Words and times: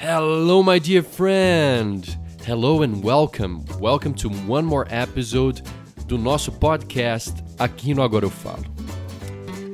Hello, 0.00 0.62
my 0.62 0.78
dear 0.78 1.02
friend. 1.02 2.06
Hello 2.46 2.82
and 2.82 3.02
welcome. 3.02 3.64
Welcome 3.80 4.14
to 4.18 4.28
one 4.46 4.64
more 4.64 4.86
episode 4.90 5.60
do 6.06 6.16
nosso 6.16 6.52
podcast 6.52 7.34
Aqui 7.58 7.94
no 7.94 8.02
Agora 8.02 8.24
Eu 8.24 8.30
Falo. 8.30 8.62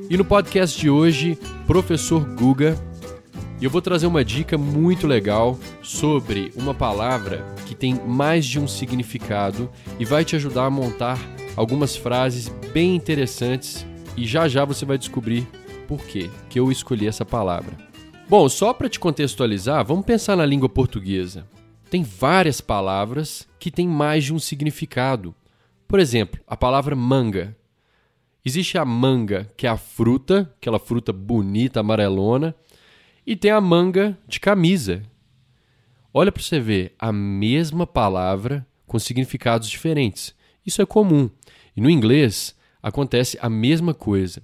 E 0.09 0.17
no 0.17 0.25
podcast 0.25 0.81
de 0.81 0.89
hoje, 0.89 1.37
professor 1.67 2.25
Guga, 2.25 2.75
eu 3.61 3.69
vou 3.69 3.83
trazer 3.83 4.07
uma 4.07 4.25
dica 4.25 4.57
muito 4.57 5.05
legal 5.05 5.59
sobre 5.83 6.51
uma 6.55 6.73
palavra 6.73 7.45
que 7.67 7.75
tem 7.75 7.93
mais 7.93 8.47
de 8.47 8.59
um 8.59 8.67
significado 8.67 9.69
e 9.99 10.05
vai 10.05 10.25
te 10.25 10.35
ajudar 10.35 10.65
a 10.65 10.71
montar 10.71 11.19
algumas 11.55 11.95
frases 11.95 12.49
bem 12.73 12.95
interessantes 12.95 13.85
e 14.17 14.25
já 14.25 14.47
já 14.47 14.65
você 14.65 14.85
vai 14.85 14.97
descobrir 14.97 15.47
por 15.87 15.99
quê 15.99 16.31
que 16.49 16.59
eu 16.59 16.71
escolhi 16.71 17.05
essa 17.05 17.23
palavra. 17.23 17.94
Bom, 18.27 18.49
só 18.49 18.73
para 18.73 18.89
te 18.89 18.99
contextualizar, 18.99 19.85
vamos 19.85 20.03
pensar 20.03 20.35
na 20.35 20.45
língua 20.45 20.67
portuguesa. 20.67 21.47
Tem 21.91 22.01
várias 22.01 22.59
palavras 22.59 23.47
que 23.59 23.69
têm 23.69 23.87
mais 23.87 24.23
de 24.23 24.33
um 24.33 24.39
significado. 24.39 25.35
Por 25.87 25.99
exemplo, 25.99 26.41
a 26.47 26.57
palavra 26.57 26.95
manga. 26.95 27.55
Existe 28.43 28.79
a 28.79 28.83
manga, 28.83 29.47
que 29.55 29.67
é 29.67 29.69
a 29.69 29.77
fruta, 29.77 30.51
aquela 30.57 30.79
fruta 30.79 31.13
bonita, 31.13 31.81
amarelona, 31.81 32.55
e 33.27 33.35
tem 33.35 33.51
a 33.51 33.61
manga 33.61 34.17
de 34.27 34.39
camisa. 34.39 35.03
Olha 36.11 36.31
para 36.31 36.41
você 36.41 36.59
ver, 36.59 36.95
a 36.97 37.13
mesma 37.13 37.85
palavra 37.85 38.65
com 38.87 38.97
significados 38.97 39.69
diferentes. 39.69 40.33
Isso 40.65 40.81
é 40.81 40.85
comum. 40.85 41.29
E 41.75 41.81
no 41.81 41.91
inglês 41.91 42.55
acontece 42.81 43.37
a 43.39 43.49
mesma 43.49 43.93
coisa. 43.93 44.41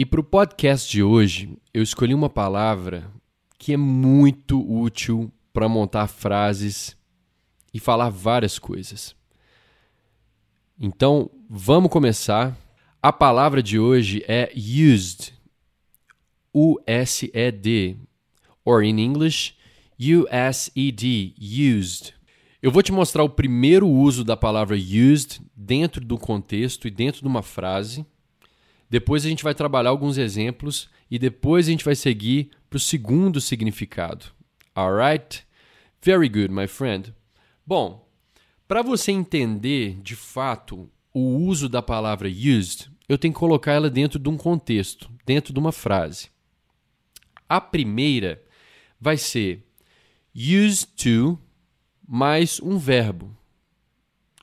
E 0.00 0.06
para 0.06 0.20
o 0.20 0.22
podcast 0.22 0.88
de 0.88 1.02
hoje, 1.02 1.58
eu 1.74 1.82
escolhi 1.82 2.14
uma 2.14 2.30
palavra 2.30 3.10
que 3.58 3.72
é 3.72 3.76
muito 3.76 4.60
útil 4.60 5.28
para 5.52 5.68
montar 5.68 6.06
frases 6.06 6.96
e 7.74 7.80
falar 7.80 8.08
várias 8.08 8.60
coisas. 8.60 9.16
Então, 10.78 11.28
vamos 11.50 11.90
começar. 11.90 12.56
A 13.02 13.12
palavra 13.12 13.60
de 13.60 13.76
hoje 13.76 14.24
é 14.28 14.52
used. 14.54 15.32
U-S-E-D. 16.54 17.96
Or 18.64 18.84
in 18.84 19.00
English, 19.00 19.56
U-S-E-D. 19.98 21.34
Used. 21.40 22.14
Eu 22.62 22.70
vou 22.70 22.84
te 22.84 22.92
mostrar 22.92 23.24
o 23.24 23.30
primeiro 23.30 23.88
uso 23.88 24.22
da 24.22 24.36
palavra 24.36 24.76
used 24.76 25.40
dentro 25.56 26.04
do 26.04 26.16
contexto 26.16 26.86
e 26.86 26.90
dentro 26.92 27.20
de 27.20 27.26
uma 27.26 27.42
frase. 27.42 28.06
Depois 28.90 29.24
a 29.24 29.28
gente 29.28 29.44
vai 29.44 29.54
trabalhar 29.54 29.90
alguns 29.90 30.16
exemplos 30.16 30.88
e 31.10 31.18
depois 31.18 31.68
a 31.68 31.70
gente 31.70 31.84
vai 31.84 31.94
seguir 31.94 32.50
para 32.68 32.76
o 32.76 32.80
segundo 32.80 33.40
significado. 33.40 34.26
Alright? 34.74 35.46
Very 36.02 36.28
good, 36.28 36.50
my 36.50 36.66
friend. 36.66 37.14
Bom, 37.66 38.08
para 38.66 38.82
você 38.82 39.12
entender 39.12 40.00
de 40.02 40.14
fato 40.14 40.90
o 41.12 41.36
uso 41.36 41.68
da 41.68 41.82
palavra 41.82 42.28
used, 42.28 42.90
eu 43.08 43.18
tenho 43.18 43.34
que 43.34 43.40
colocar 43.40 43.72
ela 43.72 43.90
dentro 43.90 44.18
de 44.18 44.28
um 44.28 44.36
contexto, 44.36 45.10
dentro 45.24 45.52
de 45.52 45.58
uma 45.58 45.72
frase. 45.72 46.30
A 47.48 47.60
primeira 47.60 48.42
vai 49.00 49.16
ser 49.16 49.66
used 50.34 50.88
to 50.96 51.38
mais 52.06 52.60
um 52.60 52.78
verbo. 52.78 53.36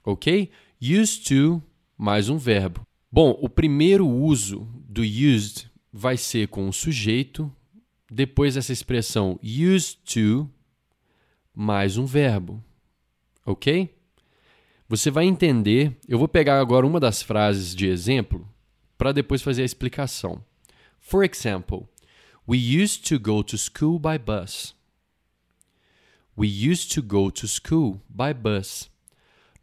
Ok? 0.03 0.51
Used 0.81 1.25
to 1.25 1.63
mais 1.97 2.29
um 2.29 2.37
verbo. 2.37 2.85
Bom, 3.15 3.33
o 3.41 3.47
primeiro 3.47 4.05
uso 4.05 4.67
do 4.89 5.01
used 5.01 5.71
vai 5.89 6.17
ser 6.17 6.49
com 6.49 6.67
o 6.67 6.73
sujeito, 6.73 7.49
depois 8.11 8.57
essa 8.57 8.73
expressão 8.73 9.39
used 9.41 9.99
to 10.03 10.49
mais 11.53 11.97
um 11.97 12.05
verbo. 12.05 12.61
Ok? 13.45 13.95
Você 14.89 15.09
vai 15.09 15.23
entender. 15.23 15.95
Eu 16.09 16.19
vou 16.19 16.27
pegar 16.27 16.59
agora 16.59 16.85
uma 16.85 16.99
das 16.99 17.21
frases 17.21 17.73
de 17.73 17.87
exemplo 17.87 18.45
para 18.97 19.13
depois 19.13 19.41
fazer 19.41 19.61
a 19.61 19.65
explicação. 19.65 20.43
For 20.99 21.23
example, 21.23 21.87
we 22.45 22.57
used 22.57 23.07
to 23.07 23.17
go 23.17 23.41
to 23.45 23.57
school 23.57 23.97
by 23.97 24.17
bus. 24.17 24.75
We 26.37 26.47
used 26.47 26.93
to 26.95 27.01
go 27.01 27.31
to 27.31 27.47
school 27.47 28.01
by 28.09 28.33
bus. 28.33 28.91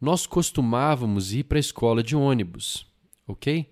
Nós 0.01 0.25
costumávamos 0.25 1.33
ir 1.33 1.43
para 1.43 1.59
a 1.59 1.61
escola 1.61 2.01
de 2.01 2.15
ônibus 2.15 2.91
ok? 3.33 3.69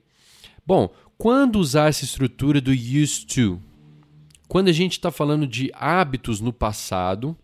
Bom, 0.66 0.94
quando 1.18 1.58
usar 1.58 1.90
essa 1.90 2.04
estrutura 2.04 2.60
do 2.60 2.72
used 2.72 3.28
to? 3.28 3.62
Quando 4.48 4.68
a 4.68 4.72
gente 4.72 4.94
está 4.94 5.12
falando 5.12 5.48
de 5.48 5.72
hábitos 5.74 6.42
no 6.42 6.52
passado, 6.52 7.38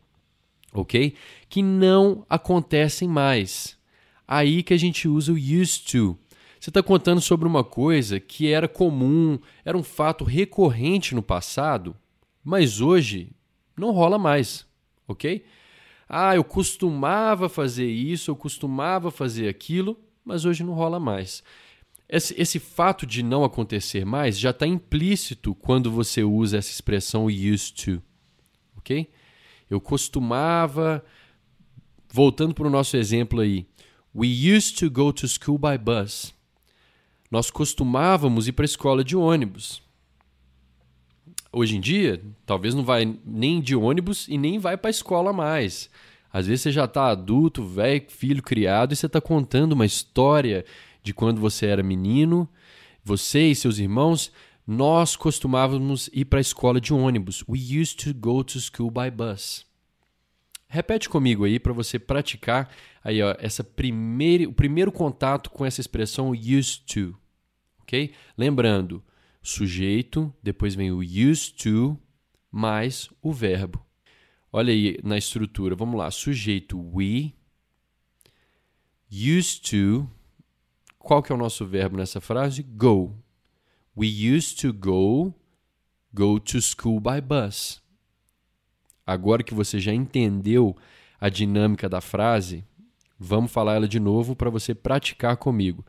ok? 0.73 1.15
Que 1.47 1.61
não 1.61 2.25
acontecem 2.29 3.07
mais. 3.07 3.77
Aí 4.27 4.61
que 4.61 4.73
a 4.73 4.77
gente 4.77 5.07
usa 5.07 5.31
o 5.31 5.35
used 5.35 5.85
to. 5.85 6.17
Você 6.59 6.69
está 6.69 6.83
contando 6.83 7.21
sobre 7.21 7.47
uma 7.47 7.63
coisa 7.63 8.19
que 8.19 8.51
era 8.51 8.67
comum, 8.67 9.39
era 9.63 9.77
um 9.77 9.83
fato 9.83 10.23
recorrente 10.23 11.13
no 11.15 11.21
passado, 11.21 11.95
mas 12.43 12.81
hoje 12.81 13.31
não 13.77 13.91
rola 13.91 14.17
mais, 14.17 14.65
ok? 15.07 15.45
Ah, 16.09 16.35
eu 16.35 16.43
costumava 16.43 17.47
fazer 17.47 17.87
isso, 17.87 18.31
eu 18.31 18.35
costumava 18.35 19.11
fazer 19.11 19.47
aquilo, 19.47 19.97
mas 20.25 20.45
hoje 20.45 20.63
não 20.63 20.73
rola 20.73 20.99
mais. 20.99 21.43
Esse, 22.09 22.33
esse 22.39 22.59
fato 22.59 23.05
de 23.05 23.21
não 23.21 23.43
acontecer 23.43 24.05
mais 24.05 24.39
já 24.39 24.51
está 24.51 24.65
implícito 24.65 25.53
quando 25.55 25.91
você 25.91 26.23
usa 26.23 26.57
essa 26.57 26.71
expressão 26.71 27.25
used 27.25 27.83
to. 27.83 28.01
Ok? 28.77 29.09
Eu 29.69 29.81
costumava. 29.81 31.03
Voltando 32.09 32.53
para 32.53 32.65
o 32.65 32.69
nosso 32.69 32.95
exemplo 32.95 33.41
aí. 33.41 33.67
We 34.15 34.27
used 34.55 34.77
to 34.79 34.89
go 34.89 35.11
to 35.11 35.27
school 35.27 35.57
by 35.57 35.77
bus. 35.77 36.33
Nós 37.29 37.51
costumávamos 37.51 38.47
ir 38.47 38.53
para 38.53 38.63
a 38.63 38.65
escola 38.65 39.03
de 39.03 39.15
ônibus. 39.17 39.81
Hoje 41.51 41.75
em 41.75 41.81
dia, 41.81 42.21
talvez 42.45 42.73
não 42.73 42.83
vai 42.83 43.17
nem 43.25 43.59
de 43.59 43.75
ônibus 43.75 44.27
e 44.29 44.37
nem 44.37 44.57
vai 44.57 44.77
para 44.77 44.89
a 44.89 44.91
escola 44.91 45.33
mais. 45.33 45.89
Às 46.31 46.47
vezes 46.47 46.61
você 46.61 46.71
já 46.71 46.85
está 46.85 47.07
adulto, 47.07 47.65
velho, 47.65 48.05
filho 48.07 48.41
criado, 48.41 48.93
e 48.93 48.95
você 48.95 49.07
está 49.07 49.19
contando 49.19 49.73
uma 49.73 49.85
história 49.85 50.65
de 51.07 51.13
quando 51.13 51.39
você 51.39 51.67
era 51.67 51.81
menino, 51.81 52.49
você 53.01 53.49
e 53.49 53.55
seus 53.55 53.79
irmãos, 53.79 54.29
nós 54.67 55.15
costumávamos 55.15 56.09
ir 56.11 56.25
para 56.25 56.39
a 56.39 56.41
escola 56.41 56.81
de 56.81 56.93
ônibus. 56.93 57.45
We 57.47 57.81
used 57.81 58.03
to 58.03 58.13
go 58.13 58.43
to 58.43 58.59
school 58.59 58.91
by 58.91 59.09
bus. 59.09 59.65
Repete 60.67 61.07
comigo 61.07 61.45
aí 61.45 61.59
para 61.59 61.71
você 61.71 61.97
praticar 61.97 62.69
aí 63.01 63.23
ó, 63.23 63.33
essa 63.39 63.63
primeira, 63.63 64.49
o 64.49 64.53
primeiro 64.53 64.91
contato 64.91 65.49
com 65.49 65.65
essa 65.65 65.79
expressão 65.79 66.31
used 66.31 66.83
to, 66.85 67.17
ok? 67.79 68.13
Lembrando, 68.37 69.01
sujeito, 69.41 70.33
depois 70.43 70.75
vem 70.75 70.91
o 70.91 70.99
used 70.99 71.55
to 71.55 71.97
mais 72.51 73.09
o 73.21 73.31
verbo. 73.31 73.81
Olha 74.51 74.73
aí 74.73 74.99
na 75.01 75.17
estrutura, 75.17 75.73
vamos 75.73 75.97
lá, 75.97 76.11
sujeito 76.11 76.77
we, 76.77 77.33
used 79.09 79.61
to 79.71 80.09
qual 81.07 81.23
que 81.23 81.31
é 81.31 81.35
o 81.35 81.37
nosso 81.37 81.65
verbo 81.65 81.95
nessa 81.95 82.19
frase? 82.19 82.61
Go. 82.61 83.15
We 83.95 84.07
used 84.07 84.59
to 84.59 84.73
go 84.73 85.33
go 86.13 86.37
to 86.37 86.61
school 86.61 86.99
by 86.99 87.21
bus. 87.21 87.81
Agora 89.05 89.41
que 89.41 89.53
você 89.53 89.79
já 89.79 89.93
entendeu 89.93 90.75
a 91.17 91.29
dinâmica 91.29 91.87
da 91.87 92.01
frase, 92.01 92.65
vamos 93.17 93.53
falar 93.53 93.75
ela 93.75 93.87
de 93.87 94.01
novo 94.01 94.35
para 94.35 94.49
você 94.49 94.75
praticar 94.75 95.37
comigo. 95.37 95.85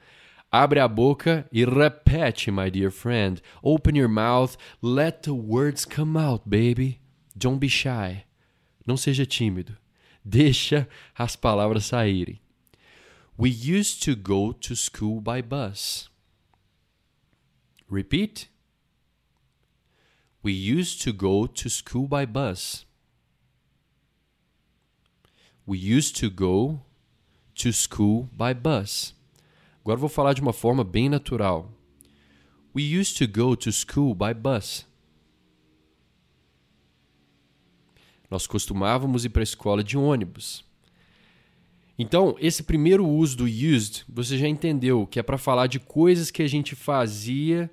Abre 0.53 0.79
a 0.79 0.87
boca 0.87 1.49
e 1.51 1.65
repete, 1.65 2.53
my 2.53 2.71
dear 2.71 2.93
friend. 2.93 3.43
Open 3.61 3.99
your 3.99 4.09
mouth, 4.09 4.57
let 4.81 5.23
the 5.23 5.33
words 5.33 5.85
come 5.85 6.17
out, 6.17 6.49
baby. 6.49 7.01
Don't 7.35 7.59
be 7.59 7.69
shy. 7.69 8.25
Não 8.87 8.97
seja 8.97 9.27
tímido. 9.27 9.77
Deixa 10.25 10.89
as 11.13 11.35
palavras 11.35 11.87
saírem. 11.87 12.41
We 13.39 13.51
used 13.51 14.03
to 14.03 14.17
go 14.17 14.51
to 14.51 14.75
school 14.75 15.21
by 15.21 15.43
bus. 15.43 16.09
Repeat. 17.89 18.49
We 20.43 20.53
used 20.53 21.01
to 21.03 21.13
go 21.13 21.47
to 21.47 21.71
school 21.71 22.09
by 22.09 22.27
bus. 22.27 22.85
We 25.65 25.79
used 25.79 26.17
to 26.17 26.29
go 26.31 26.81
to 27.55 27.73
school 27.73 28.29
by 28.37 28.55
bus. 28.55 29.15
Agora 29.83 29.97
vou 29.97 30.09
falar 30.09 30.35
de 30.35 30.43
uma 30.43 30.53
forma 30.53 30.83
bem 30.83 31.09
natural. 31.09 31.71
We 32.75 32.83
used 32.83 33.17
to 33.19 33.29
go 33.29 33.55
to 33.55 33.71
school 33.71 34.17
by 34.17 34.35
bus. 34.35 34.85
Nós 38.29 38.49
costumávamos 38.49 39.25
ir 39.25 39.29
para 39.29 39.43
a 39.43 39.45
escola 39.45 39.85
de 39.85 39.97
ônibus. 39.97 40.68
Então, 41.99 42.37
esse 42.39 42.63
primeiro 42.63 43.07
uso 43.07 43.39
do 43.39 43.45
used, 43.45 44.05
você 44.09 44.39
já 44.39 44.47
entendeu 44.47 45.07
que 45.07 45.19
é 45.19 45.23
para 45.23 45.37
falar 45.37 45.67
de 45.67 45.81
coisas 45.81 46.31
que 46.31 46.43
a 46.43 46.49
gente 46.49 46.77
fazia 46.77 47.69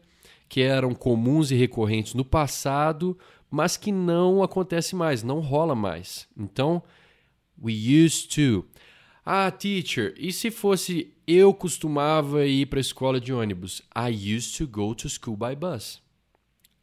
que 0.50 0.62
eram 0.62 0.94
comuns 0.94 1.52
e 1.52 1.56
recorrentes 1.56 2.14
no 2.14 2.24
passado, 2.24 3.18
mas 3.50 3.78
que 3.78 3.92
não 3.92 4.44
acontece 4.44 4.96
mais, 4.96 5.24
não 5.24 5.40
rola 5.40 5.76
mais. 5.76 6.28
Então, 6.38 6.82
we 7.62 7.74
used 7.74 8.30
to. 8.30 8.66
Ah, 9.26 9.50
teacher, 9.50 10.14
e 10.18 10.32
se 10.32 10.52
fosse 10.52 11.14
eu 11.28 11.54
costumava 11.54 12.46
ir 12.46 12.68
para 12.68 12.80
a 12.80 12.82
escola 12.82 13.20
de 13.20 13.34
ônibus? 13.34 13.82
I 13.96 14.10
used 14.36 14.58
to 14.58 14.68
go 14.68 14.94
to 14.94 15.10
school 15.10 15.36
by 15.36 15.56
bus. 15.56 16.02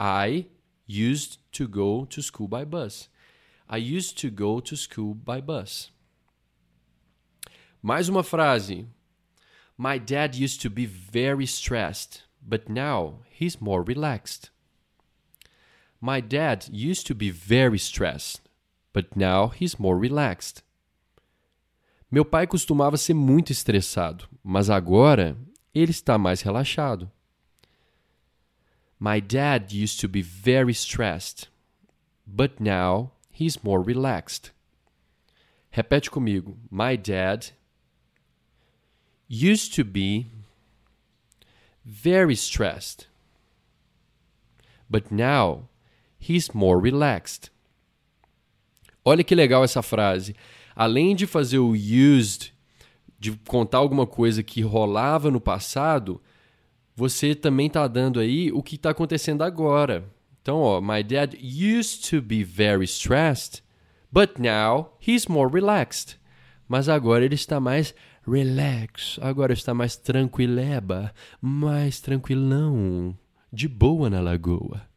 I 0.00 0.46
used 0.88 1.38
to 1.52 1.68
go 1.68 2.04
to 2.06 2.20
school 2.20 2.48
by 2.48 2.64
bus. 2.64 3.08
I 3.70 3.78
used 3.96 4.20
to 4.20 4.30
go 4.30 4.60
to 4.60 4.76
school 4.76 5.14
by 5.14 5.40
bus. 5.40 5.91
Mais 7.82 8.08
uma 8.08 8.22
frase. 8.22 8.86
My 9.76 9.98
dad 9.98 10.36
used 10.36 10.60
to 10.62 10.70
be 10.70 10.86
very 10.86 11.48
stressed, 11.48 12.22
but 12.40 12.68
now 12.68 13.18
he's 13.28 13.60
more 13.60 13.82
relaxed. 13.82 14.52
My 16.00 16.20
dad 16.20 16.68
used 16.70 17.08
to 17.08 17.14
be 17.14 17.30
very 17.30 17.80
stressed, 17.80 18.40
but 18.92 19.16
now 19.16 19.48
he's 19.48 19.80
more 19.80 19.98
relaxed. 19.98 20.62
Meu 22.08 22.24
pai 22.24 22.46
costumava 22.46 22.96
ser 22.96 23.14
muito 23.14 23.50
estressado, 23.50 24.28
mas 24.44 24.70
agora 24.70 25.36
ele 25.74 25.90
está 25.90 26.16
mais 26.16 26.40
relaxado. 26.40 27.10
My 29.00 29.20
dad 29.20 29.72
used 29.72 29.98
to 30.00 30.08
be 30.08 30.22
very 30.22 30.72
stressed, 30.72 31.48
but 32.24 32.60
now 32.60 33.10
he's 33.32 33.60
more 33.64 33.82
relaxed. 33.82 34.52
Repete 35.72 36.08
comigo. 36.08 36.56
My 36.70 36.96
dad 36.96 37.52
used 39.32 39.74
to 39.74 39.84
be 39.84 40.26
very 41.84 42.36
stressed, 42.36 43.08
but 44.90 45.10
now 45.10 45.68
he's 46.18 46.50
more 46.52 46.78
relaxed. 46.78 47.50
Olha 49.04 49.24
que 49.24 49.34
legal 49.34 49.64
essa 49.64 49.82
frase 49.82 50.36
além 50.74 51.14
de 51.14 51.26
fazer 51.26 51.58
o 51.58 51.72
used, 51.72 52.52
de 53.18 53.32
contar 53.46 53.78
alguma 53.78 54.06
coisa 54.06 54.42
que 54.42 54.62
rolava 54.62 55.30
no 55.30 55.40
passado, 55.40 56.20
você 56.94 57.34
também 57.34 57.68
está 57.68 57.86
dando 57.86 58.20
aí 58.20 58.50
o 58.52 58.62
que 58.62 58.76
está 58.76 58.90
acontecendo 58.90 59.42
agora. 59.42 60.04
Então, 60.40 60.58
ó, 60.58 60.80
my 60.80 61.02
dad 61.02 61.36
used 61.40 62.10
to 62.10 62.20
be 62.20 62.42
very 62.42 62.84
stressed, 62.84 63.62
but 64.10 64.38
now 64.38 64.92
he's 65.00 65.26
more 65.26 65.50
relaxed. 65.52 66.18
Mas 66.68 66.88
agora 66.88 67.24
ele 67.24 67.34
está 67.34 67.60
mais 67.60 67.94
relax, 68.26 69.18
agora 69.20 69.52
está 69.52 69.74
mais 69.74 69.96
tranquileba, 69.96 71.12
mais 71.40 72.00
tranquilão, 72.00 73.16
de 73.52 73.68
boa 73.68 74.08
na 74.08 74.20
lagoa. 74.20 74.88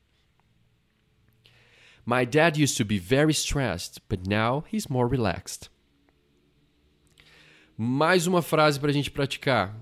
My 2.06 2.24
dad 2.24 2.58
used 2.58 2.78
to 2.78 2.86
be 2.86 3.00
very 3.00 3.34
stressed, 3.34 4.00
but 4.08 4.28
now 4.28 4.64
he's 4.72 4.88
more 4.88 5.08
relaxed. 5.10 5.72
Mais 7.76 8.28
uma 8.28 8.42
frase 8.42 8.80
para 8.80 8.92
a 8.92 8.94
gente 8.94 9.10
praticar. 9.10 9.76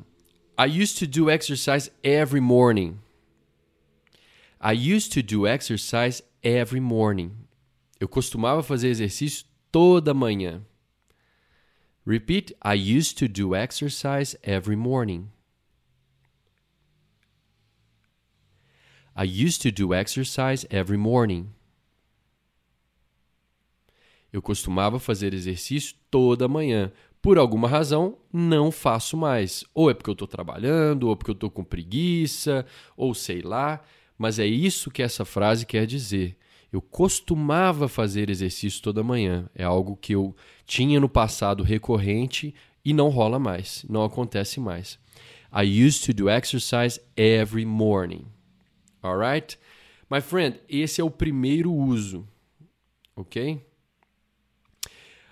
I 0.58 0.66
used 0.66 0.98
to 1.00 1.06
do 1.06 1.30
exercise 1.30 1.92
every 2.02 2.40
morning. 2.40 3.00
I 4.60 4.72
used 4.72 5.12
to 5.14 5.22
do 5.22 5.46
exercise 5.46 6.24
every 6.42 6.80
morning. 6.80 7.32
Eu 8.00 8.08
costumava 8.08 8.64
fazer 8.64 8.88
exercício 8.88 9.46
toda 9.72 10.14
manhã. 10.14 10.66
Repeat. 12.06 12.54
I 12.62 12.74
used 12.74 13.18
to 13.20 13.28
do 13.28 13.56
exercise 13.56 14.36
every 14.44 14.76
morning. 14.76 15.30
I 19.16 19.24
used 19.24 19.62
to 19.62 19.72
do 19.72 19.94
exercise 19.94 20.68
every 20.70 20.98
morning. 20.98 21.50
Eu 24.34 24.42
costumava 24.42 25.00
fazer 25.00 25.34
exercício 25.34 25.96
toda 26.10 26.48
manhã. 26.48 26.92
Por 27.22 27.38
alguma 27.38 27.70
razão, 27.70 28.18
não 28.34 28.70
faço 28.70 29.16
mais. 29.16 29.64
Ou 29.74 29.90
é 29.90 29.94
porque 29.94 30.10
eu 30.10 30.14
estou 30.14 30.28
trabalhando, 30.28 31.08
ou 31.08 31.16
porque 31.16 31.32
eu 31.32 31.36
estou 31.36 31.50
com 31.50 31.64
preguiça, 31.64 32.66
ou 32.98 33.14
sei 33.14 33.42
lá. 33.42 33.82
Mas 34.18 34.40
é 34.40 34.46
isso 34.46 34.92
que 34.92 35.02
essa 35.02 35.24
frase 35.24 35.66
quer 35.66 35.86
dizer. 35.86 36.36
Eu 36.74 36.82
costumava 36.82 37.88
fazer 37.88 38.32
exercício 38.32 38.82
toda 38.82 39.04
manhã. 39.04 39.48
É 39.54 39.64
algo 39.64 39.96
que 39.96 40.16
eu 40.16 40.36
tinha 40.66 41.00
no 41.00 41.08
passado 41.08 41.62
recorrente 41.62 42.56
e 42.84 42.94
não 42.94 43.10
rola 43.10 43.38
mais, 43.38 43.86
não 43.88 44.04
acontece 44.04 44.60
mais. 44.60 44.98
I 45.56 45.86
used 45.86 46.04
to 46.08 46.14
do 46.14 46.28
exercise 46.28 47.00
every 47.16 47.64
morning. 47.64 48.26
Alright? 49.04 49.60
My 50.10 50.20
friend, 50.20 50.60
esse 50.68 51.00
é 51.00 51.04
o 51.04 51.12
primeiro 51.12 51.72
uso. 51.72 52.28
Ok? 53.16 53.62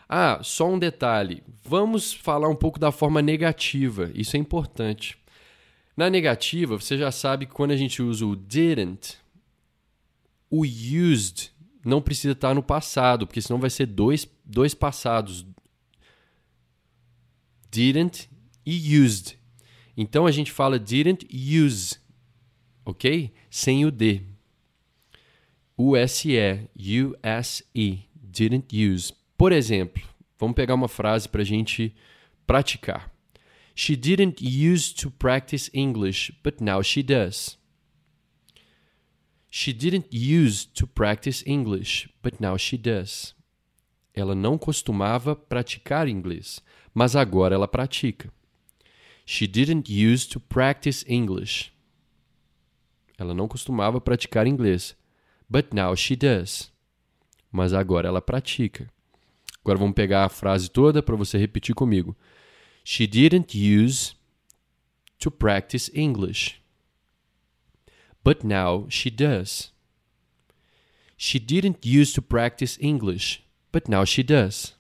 Ah, 0.08 0.42
só 0.44 0.70
um 0.70 0.78
detalhe. 0.78 1.42
Vamos 1.64 2.14
falar 2.14 2.50
um 2.50 2.56
pouco 2.56 2.78
da 2.78 2.92
forma 2.92 3.20
negativa. 3.20 4.12
Isso 4.14 4.36
é 4.36 4.40
importante. 4.40 5.18
Na 5.98 6.08
negativa, 6.08 6.80
você 6.80 7.00
já 7.00 7.12
sabe 7.12 7.48
que 7.48 7.54
quando 7.54 7.72
a 7.72 7.78
gente 7.78 8.02
usa 8.04 8.28
o 8.28 8.36
didn't, 8.36 9.21
o 10.52 10.66
used 10.66 11.50
não 11.84 12.02
precisa 12.02 12.34
estar 12.34 12.54
no 12.54 12.62
passado, 12.62 13.26
porque 13.26 13.42
senão 13.42 13.60
vai 13.60 13.70
ser 13.70 13.88
dois, 13.88 14.28
dois 14.46 14.74
passados. 14.74 15.46
Didn't 17.72 18.30
e 18.66 18.98
used. 19.00 19.38
Então 19.96 20.28
a 20.28 20.32
gente 20.32 20.52
fala 20.52 20.78
didn't 20.78 21.28
use, 21.32 21.98
ok? 22.86 23.34
Sem 23.50 23.86
o 23.86 23.92
D. 23.92 24.22
U-S-E, 25.78 26.70
U-S-E, 26.76 28.00
didn't 28.14 28.76
use. 28.76 29.14
Por 29.38 29.52
exemplo, 29.52 30.04
vamos 30.38 30.56
pegar 30.56 30.76
uma 30.76 30.88
frase 30.88 31.28
para 31.28 31.42
a 31.42 31.46
gente 31.46 31.96
praticar. 32.46 33.12
She 33.74 33.96
didn't 33.96 34.44
use 34.44 34.94
to 34.94 35.10
practice 35.10 35.72
English, 35.74 36.34
but 36.44 36.62
now 36.62 36.84
she 36.84 37.02
does. 37.02 37.58
She 39.54 39.74
didn't 39.74 40.08
use 40.14 40.66
to 40.76 40.88
practice 40.88 41.44
English, 41.46 42.08
but 42.24 42.40
now 42.40 42.58
she 42.58 42.78
does. 42.78 43.36
Ela 44.14 44.34
não 44.34 44.58
costumava 44.58 45.36
praticar 45.36 46.08
inglês, 46.08 46.62
mas 46.94 47.18
agora 47.18 47.54
ela 47.54 47.68
pratica. 47.68 48.32
She 49.26 49.48
didn't 49.48 49.92
use 49.92 50.26
to 50.30 50.40
practice 50.40 51.04
English. 51.06 51.74
Ela 53.18 53.34
não 53.34 53.50
costumava 53.50 54.00
praticar 54.00 54.48
inglês, 54.48 54.96
but 55.50 55.74
now 55.74 55.94
she 55.98 56.16
does. 56.16 56.72
Mas 57.52 57.74
agora 57.74 58.08
ela 58.08 58.22
pratica. 58.22 58.90
Agora 59.60 59.78
vamos 59.78 59.96
pegar 59.96 60.24
a 60.24 60.30
frase 60.30 60.70
toda 60.70 61.04
para 61.04 61.18
você 61.18 61.38
repetir 61.38 61.76
comigo. 61.76 62.16
She 62.86 63.06
didn't 63.06 63.54
use 63.54 64.16
to 65.20 65.30
practice 65.30 65.92
English. 65.94 66.61
But 68.24 68.44
now 68.44 68.86
she 68.90 69.10
does. 69.10 69.72
She 71.18 71.38
didn't 71.38 71.86
use 71.86 72.14
to 72.14 72.22
practice 72.22 72.80
English, 72.82 73.44
but 73.72 73.88
now 73.88 74.04
she 74.06 74.24
does. 74.24 74.74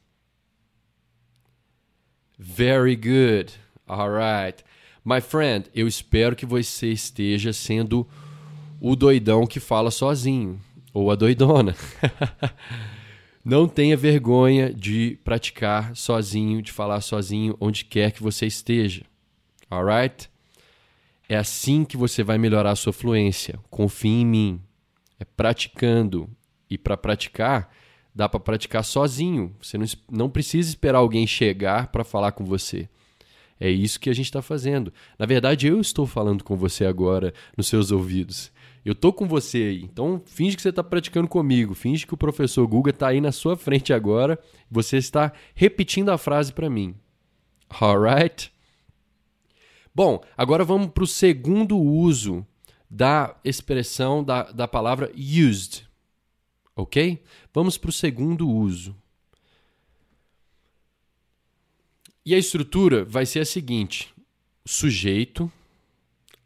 Very 2.40 2.96
good. 2.96 3.54
All 3.88 4.10
right. 4.10 4.64
My 5.04 5.22
friend, 5.22 5.70
eu 5.76 5.88
espero 5.88 6.36
que 6.36 6.46
você 6.46 6.92
esteja 6.92 7.54
sendo 7.54 8.08
o 8.80 8.96
doidão 8.96 9.46
que 9.46 9.60
fala 9.60 9.92
sozinho, 9.92 10.60
ou 10.92 11.12
a 11.12 11.16
doidona. 11.16 11.76
Não 13.46 13.68
tenha 13.68 13.96
vergonha 13.96 14.74
de 14.74 15.20
praticar 15.24 15.96
sozinho, 15.96 16.62
de 16.62 16.72
falar 16.72 17.02
sozinho, 17.02 17.56
onde 17.60 17.86
quer 17.86 18.12
que 18.12 18.24
você 18.24 18.48
esteja. 18.48 19.04
Alright? 19.70 20.31
É 21.32 21.38
assim 21.38 21.86
que 21.86 21.96
você 21.96 22.24
vai 22.24 22.38
melhorar 22.38 22.72
a 22.72 22.76
sua 22.76 22.92
fluência. 22.92 23.58
Confie 23.70 24.20
em 24.20 24.26
mim. 24.26 24.62
É 25.18 25.24
praticando. 25.24 26.30
E 26.70 26.78
para 26.78 26.98
praticar, 26.98 27.74
dá 28.14 28.28
para 28.28 28.38
praticar 28.38 28.84
sozinho. 28.84 29.56
Você 29.62 29.78
não, 29.78 29.86
não 30.12 30.30
precisa 30.30 30.68
esperar 30.68 30.98
alguém 30.98 31.26
chegar 31.26 31.88
para 31.88 32.04
falar 32.04 32.34
com 32.34 32.44
você. 32.44 32.90
É 33.58 33.70
isso 33.70 33.98
que 33.98 34.10
a 34.10 34.14
gente 34.14 34.26
está 34.26 34.42
fazendo. 34.42 34.92
Na 35.18 35.26
verdade, 35.26 35.68
eu 35.68 35.80
estou 35.80 36.06
falando 36.06 36.44
com 36.44 36.58
você 36.58 36.84
agora 36.86 37.34
nos 37.56 37.68
seus 37.68 37.92
ouvidos. 37.92 38.52
Eu 38.84 38.94
tô 38.94 39.14
com 39.14 39.26
você 39.26 39.58
aí. 39.60 39.84
Então, 39.84 40.22
finge 40.26 40.58
que 40.58 40.62
você 40.62 40.68
está 40.68 40.84
praticando 40.84 41.30
comigo. 41.30 41.74
Finge 41.74 42.06
que 42.06 42.14
o 42.14 42.18
professor 42.18 42.68
Guga 42.68 42.90
está 42.90 43.08
aí 43.08 43.22
na 43.22 43.32
sua 43.32 43.56
frente 43.56 43.94
agora. 43.94 44.38
Você 44.70 44.98
está 44.98 45.32
repetindo 45.56 46.10
a 46.10 46.18
frase 46.18 46.52
para 46.52 46.70
mim. 46.70 46.94
Alright? 47.70 48.52
Bom, 49.94 50.24
agora 50.38 50.64
vamos 50.64 50.92
para 50.92 51.04
o 51.04 51.08
segundo 51.08 51.78
uso 51.78 52.46
da 52.90 53.36
expressão 53.44 54.24
da, 54.24 54.44
da 54.44 54.68
palavra 54.68 55.12
used. 55.16 55.84
Ok? 56.76 57.24
Vamos 57.54 57.78
para 57.78 57.90
o 57.90 57.94
segundo 57.94 58.50
uso. 58.50 58.96
E 62.26 62.34
a 62.34 62.38
estrutura 62.38 63.04
vai 63.04 63.26
ser 63.26 63.40
a 63.40 63.46
seguinte: 63.46 64.14
sujeito, 64.66 65.52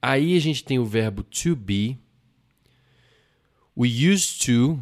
aí 0.01 0.35
a 0.35 0.39
gente 0.39 0.63
tem 0.63 0.79
o 0.79 0.85
verbo 0.85 1.23
to 1.23 1.55
be, 1.55 1.99
o 3.75 3.83
used 3.85 4.45
to 4.45 4.81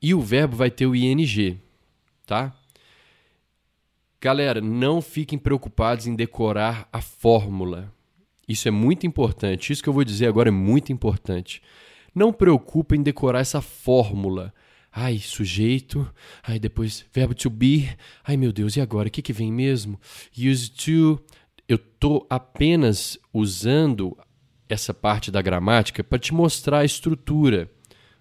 E 0.00 0.14
o 0.14 0.20
verbo 0.20 0.54
vai 0.54 0.70
ter 0.70 0.86
o 0.86 0.94
ing, 0.94 1.58
tá? 2.26 2.54
Galera, 4.24 4.58
não 4.58 5.02
fiquem 5.02 5.38
preocupados 5.38 6.06
em 6.06 6.16
decorar 6.16 6.88
a 6.90 7.02
fórmula. 7.02 7.92
Isso 8.48 8.66
é 8.66 8.70
muito 8.70 9.06
importante. 9.06 9.70
Isso 9.70 9.82
que 9.82 9.88
eu 9.90 9.92
vou 9.92 10.02
dizer 10.02 10.26
agora 10.26 10.48
é 10.48 10.50
muito 10.50 10.90
importante. 10.90 11.60
Não 12.14 12.32
preocupe 12.32 12.96
em 12.96 13.02
decorar 13.02 13.40
essa 13.40 13.60
fórmula. 13.60 14.54
Ai, 14.90 15.18
sujeito. 15.18 16.10
Ai, 16.42 16.58
depois 16.58 17.04
verbo 17.12 17.34
to 17.34 17.50
be. 17.50 17.86
Ai, 18.26 18.38
meu 18.38 18.50
Deus, 18.50 18.76
e 18.76 18.80
agora? 18.80 19.08
O 19.08 19.10
que, 19.10 19.20
que 19.20 19.30
vem 19.30 19.52
mesmo? 19.52 20.00
Use 20.34 20.70
to. 20.70 21.22
Eu 21.68 21.76
estou 21.76 22.26
apenas 22.30 23.18
usando 23.30 24.16
essa 24.70 24.94
parte 24.94 25.30
da 25.30 25.42
gramática 25.42 26.02
para 26.02 26.18
te 26.18 26.32
mostrar 26.32 26.78
a 26.78 26.84
estrutura, 26.86 27.70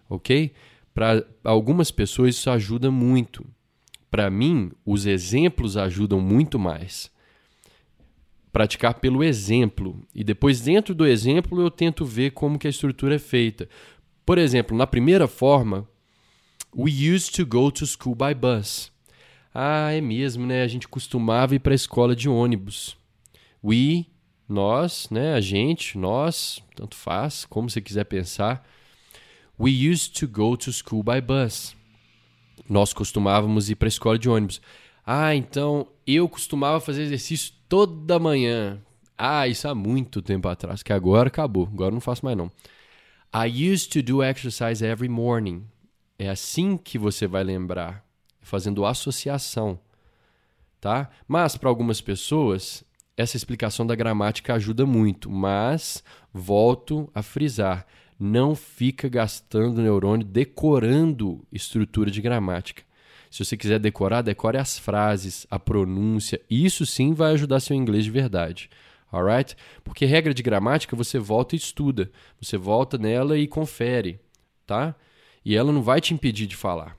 ok? 0.10 0.52
Para 0.94 1.26
algumas 1.46 1.92
pessoas 1.92 2.36
isso 2.36 2.50
ajuda 2.50 2.92
muito. 2.92 3.48
Para 4.14 4.30
mim, 4.30 4.72
os 4.86 5.08
exemplos 5.08 5.76
ajudam 5.76 6.22
muito 6.22 6.60
mais. 6.60 7.10
Praticar 8.52 9.00
pelo 9.00 9.24
exemplo. 9.24 10.00
E 10.14 10.24
depois, 10.24 10.62
dentro 10.62 10.94
do 10.94 11.04
exemplo, 11.04 11.60
eu 11.60 11.72
tento 11.72 12.06
ver 12.06 12.30
como 12.30 12.60
que 12.60 12.68
a 12.68 12.70
estrutura 12.70 13.16
é 13.16 13.18
feita. 13.18 13.68
Por 14.24 14.38
exemplo, 14.38 14.78
na 14.78 14.86
primeira 14.86 15.28
forma, 15.28 15.90
we 16.78 16.92
used 16.92 17.34
to 17.34 17.44
go 17.44 17.72
to 17.72 17.88
school 17.88 18.14
by 18.14 18.36
bus. 18.36 18.92
Ah, 19.52 19.92
é 19.92 20.00
mesmo, 20.00 20.46
né? 20.46 20.62
A 20.62 20.68
gente 20.68 20.88
costumava 20.88 21.56
ir 21.56 21.60
para 21.60 21.74
a 21.74 21.76
escola 21.76 22.16
de 22.16 22.30
ônibus. 22.30 22.96
We, 23.64 24.06
nós, 24.48 25.10
né? 25.10 25.34
A 25.34 25.42
gente, 25.42 25.98
nós, 25.98 26.62
tanto 26.76 26.96
faz, 26.96 27.46
como 27.46 27.68
você 27.68 27.82
quiser 27.82 28.04
pensar. 28.04 28.64
We 29.60 29.72
used 29.72 30.14
to 30.20 30.28
go 30.28 30.56
to 30.56 30.72
school 30.72 31.02
by 31.02 31.20
bus 31.20 31.76
nós 32.70 32.94
costumávamos 32.94 33.70
ir 33.70 33.76
para 33.76 33.88
a 33.88 33.90
escola 33.90 34.18
de 34.18 34.30
ônibus. 34.30 34.62
Ah, 35.06 35.36
então 35.36 35.88
eu 36.08 36.28
costumava 36.30 36.80
fazer 36.80 37.04
exercício 37.04 37.54
toda 37.68 38.20
manhã. 38.20 38.80
Ah, 39.18 39.48
isso 39.48 39.68
há 39.68 39.76
muito 39.76 40.22
tempo 40.22 40.48
atrás, 40.48 40.82
que 40.82 40.94
agora 40.94 41.28
acabou, 41.28 41.70
agora 41.72 41.92
não 41.92 42.02
faço 42.02 42.26
mais 42.26 42.38
não. 42.38 42.52
I 43.34 43.72
used 43.74 43.92
to 43.92 44.02
do 44.02 44.24
exercise 44.24 44.86
every 44.86 45.10
morning. 45.10 45.66
É 46.18 46.30
assim 46.30 46.78
que 46.78 46.98
você 46.98 47.28
vai 47.28 47.44
lembrar, 47.44 48.06
fazendo 48.42 48.86
associação, 48.86 49.80
tá? 50.80 51.10
Mas 51.28 51.58
para 51.58 51.70
algumas 51.70 52.00
pessoas, 52.00 52.84
essa 53.18 53.36
explicação 53.36 53.86
da 53.86 53.96
gramática 53.96 54.54
ajuda 54.54 54.86
muito, 54.86 55.30
mas 55.30 56.04
volto 56.34 57.10
a 57.14 57.22
frisar, 57.22 57.86
não 58.20 58.56
fica 58.56 59.08
gastando 59.10 59.82
neurônio 59.82 60.26
decorando 60.26 61.46
estrutura 61.52 62.10
de 62.10 62.22
gramática. 62.22 62.84
Se 63.30 63.44
você 63.44 63.58
quiser 63.58 63.80
decorar, 63.80 64.22
decore 64.22 64.58
as 64.58 64.78
frases, 64.78 65.48
a 65.50 65.58
pronúncia. 65.58 66.40
Isso 66.50 66.86
sim 66.86 67.14
vai 67.14 67.34
ajudar 67.34 67.60
seu 67.60 67.76
inglês 67.76 68.06
de 68.06 68.12
verdade. 68.12 68.70
Alright? 69.12 69.56
Porque 69.84 70.06
regra 70.06 70.34
de 70.34 70.44
gramática 70.44 70.96
você 70.96 71.18
volta 71.18 71.56
e 71.56 71.58
estuda. 71.58 72.12
Você 72.42 72.58
volta 72.58 72.98
nela 72.98 73.38
e 73.38 73.48
confere, 73.48 74.20
tá? 74.66 74.96
E 75.44 75.56
ela 75.56 75.72
não 75.72 75.82
vai 75.82 76.00
te 76.00 76.14
impedir 76.14 76.48
de 76.48 76.56
falar. 76.56 76.98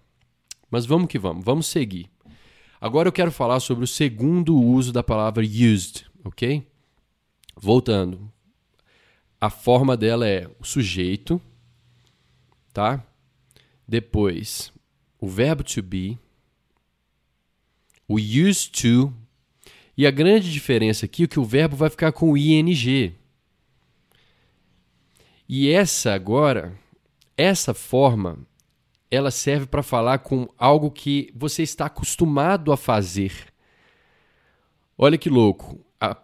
Mas 0.70 0.86
vamos 0.86 1.08
que 1.08 1.18
vamos, 1.18 1.44
vamos 1.44 1.66
seguir. 1.66 2.10
Agora 2.80 3.08
eu 3.08 3.12
quero 3.12 3.30
falar 3.30 3.60
sobre 3.60 3.84
o 3.84 3.88
segundo 3.88 4.60
uso 4.60 4.92
da 4.92 5.02
palavra 5.02 5.42
used, 5.42 6.04
ok? 6.24 6.66
Voltando, 7.56 8.30
a 9.44 9.50
forma 9.50 9.94
dela 9.94 10.26
é 10.26 10.48
o 10.58 10.64
sujeito, 10.64 11.38
tá? 12.72 13.04
Depois, 13.86 14.72
o 15.20 15.28
verbo 15.28 15.62
to 15.62 15.82
be, 15.82 16.18
o 18.08 18.14
used 18.14 18.70
to, 18.72 19.12
e 19.94 20.06
a 20.06 20.10
grande 20.10 20.50
diferença 20.50 21.04
aqui 21.04 21.24
é 21.24 21.26
que 21.26 21.38
o 21.38 21.44
verbo 21.44 21.76
vai 21.76 21.90
ficar 21.90 22.10
com 22.12 22.32
o 22.32 22.38
ing. 22.38 23.14
E 25.46 25.68
essa 25.70 26.14
agora, 26.14 26.74
essa 27.36 27.74
forma, 27.74 28.38
ela 29.10 29.30
serve 29.30 29.66
para 29.66 29.82
falar 29.82 30.20
com 30.20 30.48
algo 30.56 30.90
que 30.90 31.30
você 31.36 31.62
está 31.62 31.84
acostumado 31.84 32.72
a 32.72 32.78
fazer. 32.78 33.52
Olha 34.96 35.18
que 35.18 35.28
louco 35.28 35.84
a, 36.04 36.16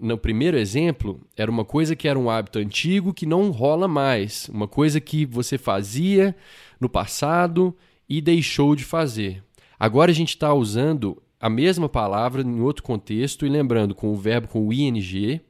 no 0.00 0.18
primeiro 0.18 0.56
exemplo, 0.56 1.20
era 1.36 1.50
uma 1.50 1.64
coisa 1.64 1.94
que 1.94 2.08
era 2.08 2.18
um 2.18 2.28
hábito 2.28 2.58
antigo 2.58 3.14
que 3.14 3.26
não 3.26 3.50
rola 3.50 3.86
mais. 3.86 4.48
Uma 4.48 4.66
coisa 4.66 5.00
que 5.00 5.24
você 5.24 5.56
fazia 5.56 6.34
no 6.80 6.88
passado 6.88 7.76
e 8.08 8.20
deixou 8.20 8.74
de 8.74 8.84
fazer. 8.84 9.42
Agora 9.78 10.10
a 10.10 10.14
gente 10.14 10.30
está 10.30 10.52
usando 10.52 11.22
a 11.38 11.48
mesma 11.48 11.88
palavra 11.88 12.42
em 12.42 12.60
outro 12.60 12.82
contexto 12.82 13.46
e 13.46 13.48
lembrando 13.48 13.94
com 13.94 14.12
o 14.12 14.16
verbo 14.16 14.48
com 14.48 14.66
o 14.66 14.72
ing, 14.72 15.40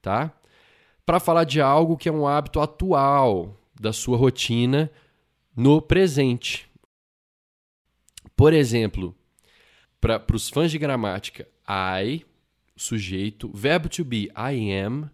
tá? 0.00 0.32
Para 1.04 1.20
falar 1.20 1.44
de 1.44 1.60
algo 1.60 1.96
que 1.96 2.08
é 2.08 2.12
um 2.12 2.26
hábito 2.26 2.60
atual 2.60 3.60
da 3.78 3.92
sua 3.92 4.16
rotina 4.16 4.90
no 5.54 5.80
presente. 5.80 6.68
Por 8.34 8.52
exemplo, 8.52 9.14
para 10.00 10.24
os 10.34 10.48
fãs 10.48 10.70
de 10.70 10.78
gramática, 10.78 11.46
I 11.68 12.24
sujeito, 12.76 13.50
verbo 13.54 13.88
to 13.88 14.04
be, 14.04 14.30
I 14.36 14.70
am. 14.72 15.10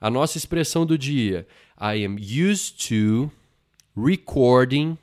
A 0.00 0.10
nossa 0.10 0.36
expressão 0.36 0.84
do 0.84 0.98
dia, 0.98 1.46
I 1.80 2.04
am 2.04 2.16
used 2.18 2.88
to 2.88 3.30
recording 3.96 4.98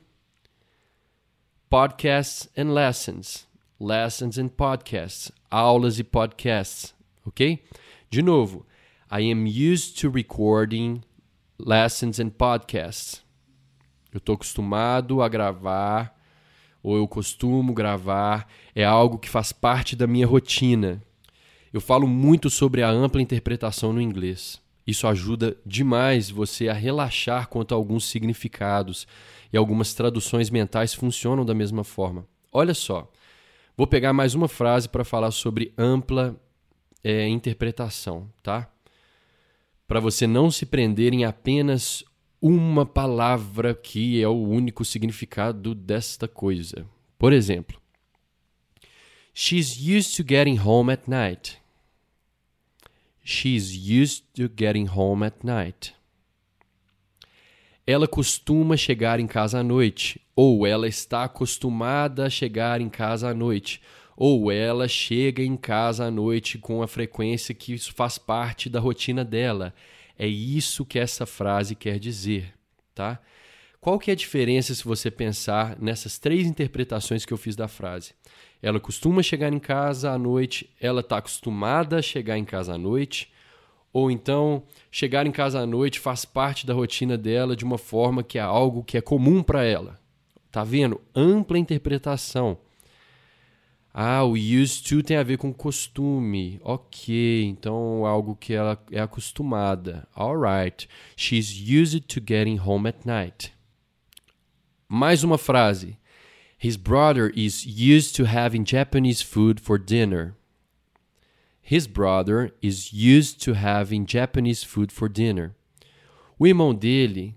podcasts 1.70 2.48
and 2.56 2.72
lessons. 2.72 3.46
Lessons 3.80 4.38
and 4.38 4.48
podcasts. 4.48 5.32
Aulas 5.50 5.98
e 5.98 6.04
podcasts. 6.04 6.94
Ok? 7.26 7.64
De 8.08 8.22
novo, 8.22 8.64
I 9.10 9.30
am 9.30 9.46
used 9.46 10.00
to 10.00 10.10
recording 10.10 11.02
lessons 11.58 12.20
and 12.20 12.30
podcasts. 12.30 13.22
Eu 14.12 14.18
estou 14.18 14.36
acostumado 14.36 15.20
a 15.20 15.28
gravar, 15.28 16.16
ou 16.82 16.96
eu 16.96 17.08
costumo 17.08 17.74
gravar, 17.74 18.46
é 18.74 18.84
algo 18.84 19.18
que 19.18 19.28
faz 19.28 19.50
parte 19.50 19.96
da 19.96 20.06
minha 20.06 20.26
rotina. 20.26 21.02
Eu 21.74 21.80
falo 21.80 22.06
muito 22.06 22.48
sobre 22.48 22.84
a 22.84 22.88
ampla 22.88 23.20
interpretação 23.20 23.92
no 23.92 24.00
inglês. 24.00 24.62
Isso 24.86 25.08
ajuda 25.08 25.56
demais 25.66 26.30
você 26.30 26.68
a 26.68 26.72
relaxar 26.72 27.48
quanto 27.48 27.74
a 27.74 27.76
alguns 27.76 28.04
significados 28.04 29.08
e 29.52 29.56
algumas 29.56 29.92
traduções 29.92 30.50
mentais 30.50 30.94
funcionam 30.94 31.44
da 31.44 31.52
mesma 31.52 31.82
forma. 31.82 32.28
Olha 32.52 32.74
só, 32.74 33.10
vou 33.76 33.88
pegar 33.88 34.12
mais 34.12 34.36
uma 34.36 34.46
frase 34.46 34.88
para 34.88 35.02
falar 35.02 35.32
sobre 35.32 35.74
ampla 35.76 36.40
é, 37.02 37.26
interpretação, 37.26 38.30
tá? 38.40 38.70
Para 39.88 39.98
você 39.98 40.28
não 40.28 40.52
se 40.52 40.66
prender 40.66 41.12
em 41.12 41.24
apenas 41.24 42.04
uma 42.40 42.86
palavra 42.86 43.74
que 43.74 44.22
é 44.22 44.28
o 44.28 44.44
único 44.44 44.84
significado 44.84 45.74
desta 45.74 46.28
coisa. 46.28 46.86
Por 47.18 47.32
exemplo, 47.32 47.82
She's 49.36 49.76
used 49.76 50.14
to 50.14 50.22
getting 50.22 50.58
home 50.58 50.88
at 50.88 51.08
night. 51.08 51.63
She's 53.26 53.74
used 53.74 54.24
to 54.34 54.50
getting 54.54 54.86
home 54.86 55.24
at 55.24 55.42
night. 55.42 55.94
Ela 57.86 58.06
costuma 58.06 58.76
chegar 58.76 59.18
em 59.18 59.26
casa 59.26 59.60
à 59.60 59.62
noite, 59.62 60.20
ou 60.36 60.66
ela 60.66 60.86
está 60.86 61.24
acostumada 61.24 62.26
a 62.26 62.30
chegar 62.30 62.82
em 62.82 62.90
casa 62.90 63.30
à 63.30 63.34
noite, 63.34 63.80
ou 64.14 64.52
ela 64.52 64.86
chega 64.86 65.42
em 65.42 65.56
casa 65.56 66.04
à 66.04 66.10
noite 66.10 66.58
com 66.58 66.82
a 66.82 66.86
frequência 66.86 67.54
que 67.54 67.72
isso 67.72 67.94
faz 67.94 68.18
parte 68.18 68.68
da 68.68 68.78
rotina 68.78 69.24
dela. 69.24 69.74
É 70.18 70.26
isso 70.26 70.84
que 70.84 70.98
essa 70.98 71.24
frase 71.24 71.74
quer 71.74 71.98
dizer, 71.98 72.52
tá? 72.94 73.18
Qual 73.80 73.98
que 73.98 74.10
é 74.10 74.14
a 74.14 74.16
diferença 74.16 74.74
se 74.74 74.84
você 74.84 75.10
pensar 75.10 75.78
nessas 75.80 76.18
três 76.18 76.46
interpretações 76.46 77.24
que 77.24 77.32
eu 77.32 77.38
fiz 77.38 77.56
da 77.56 77.68
frase? 77.68 78.12
Ela 78.64 78.80
costuma 78.80 79.22
chegar 79.22 79.52
em 79.52 79.58
casa 79.58 80.10
à 80.10 80.16
noite, 80.16 80.70
ela 80.80 81.02
está 81.02 81.18
acostumada 81.18 81.98
a 81.98 82.02
chegar 82.02 82.38
em 82.38 82.46
casa 82.46 82.72
à 82.72 82.78
noite, 82.78 83.30
ou 83.92 84.10
então 84.10 84.62
chegar 84.90 85.26
em 85.26 85.30
casa 85.30 85.60
à 85.60 85.66
noite 85.66 86.00
faz 86.00 86.24
parte 86.24 86.66
da 86.66 86.72
rotina 86.72 87.18
dela 87.18 87.54
de 87.54 87.62
uma 87.62 87.76
forma 87.76 88.22
que 88.22 88.38
é 88.38 88.40
algo 88.40 88.82
que 88.82 88.96
é 88.96 89.02
comum 89.02 89.42
para 89.42 89.64
ela. 89.64 90.00
Tá 90.50 90.64
vendo? 90.64 90.98
Ampla 91.14 91.58
interpretação. 91.58 92.56
Ah, 93.92 94.24
o 94.24 94.32
used 94.32 94.88
to 94.88 95.02
tem 95.02 95.18
a 95.18 95.22
ver 95.22 95.36
com 95.36 95.52
costume. 95.52 96.58
Ok, 96.64 97.44
então 97.44 98.06
algo 98.06 98.34
que 98.34 98.54
ela 98.54 98.82
é 98.90 98.98
acostumada. 98.98 100.08
Alright. 100.16 100.88
She's 101.14 101.50
used 101.50 102.06
to 102.06 102.18
getting 102.26 102.58
home 102.58 102.88
at 102.88 103.04
night. 103.04 103.52
Mais 104.88 105.22
uma 105.22 105.36
frase. 105.36 105.98
His 106.64 106.78
brother 106.78 107.28
is 107.36 107.66
used 107.66 108.16
to 108.16 108.24
having 108.24 108.64
Japanese 108.64 109.20
food 109.20 109.60
for 109.60 109.76
dinner. 109.76 110.34
His 111.60 111.86
brother 111.86 112.52
is 112.62 112.90
used 112.90 113.38
to 113.42 113.52
having 113.52 114.06
Japanese 114.06 114.64
food 114.64 114.90
for 114.90 115.06
dinner. 115.06 115.54
O 116.38 116.46
irmão 116.46 116.74
dele 116.74 117.36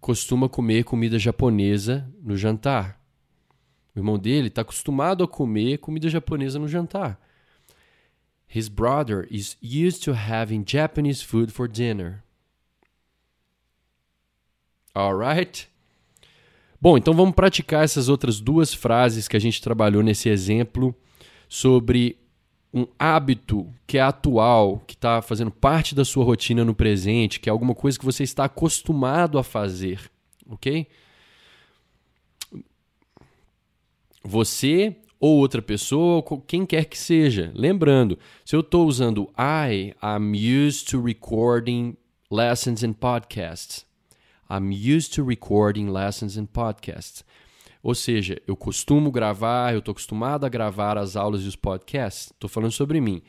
costuma 0.00 0.48
comer 0.48 0.82
comida 0.82 1.16
japonesa 1.16 2.12
no 2.20 2.36
jantar. 2.36 2.98
O 3.94 4.00
irmão 4.00 4.18
dele 4.18 4.48
está 4.48 4.62
acostumado 4.62 5.22
a 5.22 5.28
comer 5.28 5.78
comida 5.78 6.08
japonesa 6.08 6.58
no 6.58 6.66
jantar. 6.66 7.20
His 8.48 8.68
brother 8.68 9.28
is 9.30 9.56
used 9.62 10.02
to 10.02 10.12
having 10.12 10.64
Japanese 10.64 11.22
food 11.22 11.52
for 11.52 11.68
dinner. 11.68 12.24
Alright? 14.92 15.68
Bom, 16.86 16.96
então 16.96 17.14
vamos 17.14 17.34
praticar 17.34 17.82
essas 17.82 18.08
outras 18.08 18.38
duas 18.38 18.72
frases 18.72 19.26
que 19.26 19.36
a 19.36 19.40
gente 19.40 19.60
trabalhou 19.60 20.04
nesse 20.04 20.28
exemplo 20.28 20.94
sobre 21.48 22.16
um 22.72 22.86
hábito 22.96 23.66
que 23.88 23.98
é 23.98 24.00
atual, 24.00 24.78
que 24.86 24.94
está 24.94 25.20
fazendo 25.20 25.50
parte 25.50 25.96
da 25.96 26.04
sua 26.04 26.24
rotina 26.24 26.64
no 26.64 26.76
presente, 26.76 27.40
que 27.40 27.48
é 27.48 27.50
alguma 27.50 27.74
coisa 27.74 27.98
que 27.98 28.04
você 28.04 28.22
está 28.22 28.44
acostumado 28.44 29.36
a 29.36 29.42
fazer, 29.42 30.00
ok? 30.48 30.86
Você 34.22 34.94
ou 35.18 35.38
outra 35.38 35.60
pessoa, 35.60 36.22
ou 36.24 36.40
quem 36.40 36.64
quer 36.64 36.84
que 36.84 36.96
seja. 36.96 37.50
Lembrando, 37.52 38.16
se 38.44 38.54
eu 38.54 38.60
estou 38.60 38.86
usando 38.86 39.28
I, 39.36 39.92
I'm 40.00 40.36
used 40.36 40.88
to 40.92 41.02
recording 41.02 41.96
lessons 42.30 42.84
and 42.84 42.92
podcasts. 42.92 43.84
I'm 44.48 44.70
used 44.72 45.14
to 45.14 45.24
recording 45.24 45.88
lessons 45.90 46.36
and 46.36 46.46
podcasts. 46.46 47.24
Ou 47.82 47.94
seja, 47.94 48.40
eu 48.46 48.56
costumo 48.56 49.10
gravar, 49.10 49.72
eu 49.72 49.78
estou 49.78 49.92
acostumado 49.92 50.44
a 50.44 50.48
gravar 50.48 50.98
as 50.98 51.16
aulas 51.16 51.42
e 51.42 51.48
os 51.48 51.56
podcasts. 51.56 52.32
Estou 52.32 52.48
falando 52.50 52.72
sobre 52.72 53.00
mim. 53.00 53.22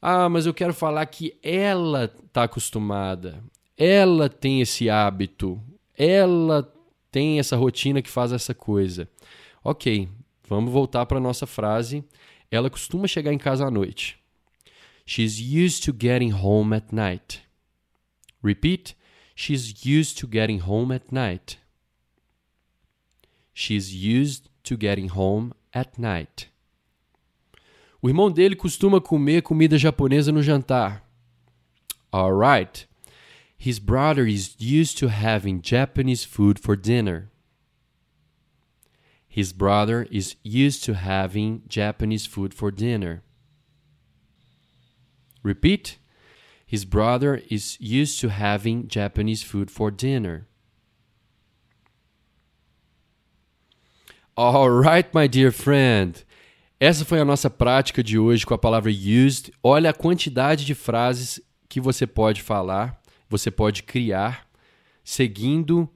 Ah, 0.00 0.28
mas 0.28 0.46
eu 0.46 0.54
quero 0.54 0.74
falar 0.74 1.06
que 1.06 1.38
ela 1.42 2.04
está 2.26 2.44
acostumada, 2.44 3.42
ela 3.76 4.28
tem 4.28 4.60
esse 4.60 4.90
hábito, 4.90 5.60
ela 5.96 6.70
tem 7.10 7.38
essa 7.38 7.56
rotina 7.56 8.02
que 8.02 8.10
faz 8.10 8.32
essa 8.32 8.54
coisa. 8.54 9.08
Ok, 9.64 10.08
vamos 10.48 10.72
voltar 10.72 11.06
para 11.06 11.18
a 11.18 11.20
nossa 11.20 11.46
frase. 11.46 12.04
Ela 12.50 12.70
costuma 12.70 13.08
chegar 13.08 13.32
em 13.32 13.38
casa 13.38 13.66
à 13.66 13.70
noite. 13.70 14.18
She's 15.06 15.38
used 15.38 15.84
to 15.84 15.96
getting 15.98 16.32
home 16.32 16.74
at 16.76 16.92
night. 16.92 17.42
Repeat. 18.42 18.95
She's 19.38 19.84
used 19.84 20.16
to 20.18 20.26
getting 20.26 20.60
home 20.60 20.90
at 20.90 21.12
night. 21.12 21.58
She's 23.52 23.94
used 23.94 24.48
to 24.64 24.78
getting 24.78 25.08
home 25.08 25.52
at 25.74 25.98
night. 25.98 26.48
O 28.00 28.08
irmão 28.08 28.32
dele 28.32 28.56
costuma 28.56 28.98
comer 28.98 29.42
comida 29.42 29.76
japonesa 29.76 30.32
no 30.32 30.40
jantar. 30.40 31.02
Alright. 32.10 32.86
His 33.58 33.78
brother 33.78 34.26
is 34.26 34.56
used 34.58 34.96
to 34.98 35.08
having 35.08 35.60
Japanese 35.60 36.24
food 36.24 36.58
for 36.58 36.74
dinner. 36.74 37.30
His 39.28 39.52
brother 39.52 40.06
is 40.10 40.36
used 40.42 40.82
to 40.84 40.94
having 40.94 41.62
Japanese 41.68 42.24
food 42.24 42.54
for 42.54 42.70
dinner. 42.70 43.22
Repeat. 45.42 45.98
His 46.66 46.84
brother 46.84 47.42
is 47.48 47.78
used 47.80 48.20
to 48.20 48.28
having 48.28 48.88
Japanese 48.88 49.42
food 49.42 49.70
for 49.70 49.92
dinner. 49.92 50.48
Alright, 54.36 55.14
my 55.14 55.28
dear 55.28 55.52
friend. 55.52 56.24
Essa 56.78 57.04
foi 57.04 57.20
a 57.20 57.24
nossa 57.24 57.48
prática 57.48 58.02
de 58.02 58.18
hoje 58.18 58.44
com 58.44 58.52
a 58.52 58.58
palavra 58.58 58.90
used. 58.90 59.52
Olha 59.62 59.90
a 59.90 59.94
quantidade 59.94 60.66
de 60.66 60.74
frases 60.74 61.40
que 61.68 61.80
você 61.80 62.06
pode 62.06 62.42
falar, 62.42 63.00
você 63.28 63.50
pode 63.50 63.82
criar, 63.82 64.46
seguindo 65.02 65.88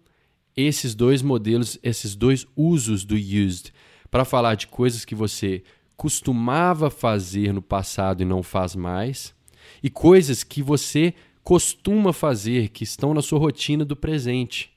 esses 0.57 0.95
dois 0.95 1.21
modelos, 1.21 1.79
esses 1.83 2.15
dois 2.15 2.47
usos 2.57 3.05
do 3.05 3.15
used, 3.15 3.73
para 4.11 4.25
falar 4.25 4.55
de 4.55 4.69
coisas 4.69 5.05
que 5.05 5.15
você 5.15 5.63
costumava 5.97 6.91
fazer 6.91 7.53
no 7.53 7.61
passado 7.61 8.23
e 8.23 8.25
não 8.25 8.43
faz 8.43 8.75
mais, 8.75 9.35
e 9.83 9.91
coisas 9.91 10.43
que 10.43 10.63
você 10.63 11.15
costuma 11.43 12.13
fazer, 12.13 12.69
que 12.69 12.85
estão 12.85 13.15
na 13.15 13.23
sua 13.23 13.39
rotina 13.39 13.85
do 13.85 13.97
presente. 13.97 14.71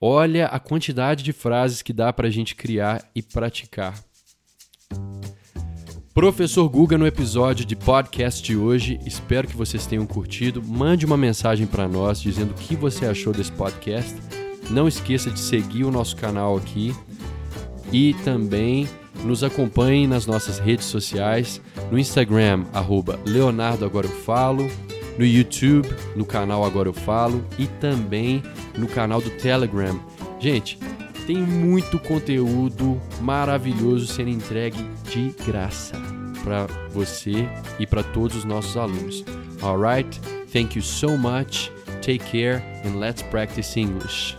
Olha 0.00 0.46
a 0.46 0.58
quantidade 0.58 1.22
de 1.22 1.32
frases 1.32 1.80
que 1.82 1.92
dá 1.92 2.12
para 2.12 2.28
a 2.28 2.30
gente 2.30 2.54
criar 2.54 3.08
e 3.14 3.22
praticar. 3.22 3.98
Professor 6.12 6.66
Guga 6.68 6.96
no 6.96 7.06
episódio 7.06 7.64
de 7.64 7.76
podcast 7.76 8.42
de 8.42 8.56
hoje. 8.56 8.98
Espero 9.04 9.46
que 9.46 9.56
vocês 9.56 9.86
tenham 9.86 10.06
curtido. 10.06 10.62
Mande 10.62 11.04
uma 11.04 11.16
mensagem 11.16 11.66
para 11.66 11.86
nós 11.86 12.20
dizendo 12.20 12.52
o 12.52 12.54
que 12.54 12.74
você 12.74 13.04
achou 13.04 13.32
desse 13.32 13.52
podcast. 13.52 14.14
Não 14.70 14.88
esqueça 14.88 15.30
de 15.30 15.38
seguir 15.38 15.84
o 15.84 15.90
nosso 15.90 16.16
canal 16.16 16.56
aqui 16.56 16.94
e 17.92 18.14
também 18.24 18.88
nos 19.24 19.42
acompanhe 19.42 20.06
nas 20.06 20.26
nossas 20.26 20.58
redes 20.58 20.86
sociais, 20.86 21.60
no 21.90 21.98
Instagram, 21.98 22.64
arroba 22.72 23.18
Leonardo 23.24 23.84
Agora 23.84 24.06
Eu 24.06 24.12
Falo, 24.12 24.68
no 25.18 25.24
YouTube, 25.24 25.88
no 26.14 26.24
canal 26.24 26.64
Agora 26.64 26.88
Eu 26.88 26.94
Falo 26.94 27.44
e 27.58 27.66
também 27.66 28.42
no 28.76 28.86
canal 28.86 29.20
do 29.20 29.30
Telegram. 29.30 29.98
Gente, 30.38 30.78
tem 31.26 31.38
muito 31.38 31.98
conteúdo 31.98 33.00
maravilhoso 33.20 34.06
sendo 34.06 34.30
entregue 34.30 34.78
de 35.10 35.34
graça 35.44 35.96
para 36.44 36.66
você 36.90 37.48
e 37.80 37.86
para 37.86 38.04
todos 38.04 38.36
os 38.36 38.44
nossos 38.44 38.76
alunos. 38.76 39.24
Alright? 39.60 40.20
Thank 40.52 40.76
you 40.76 40.82
so 40.82 41.18
much. 41.18 41.72
Take 42.00 42.24
care 42.30 42.62
and 42.84 43.00
let's 43.00 43.22
practice 43.22 43.76
English. 43.76 44.36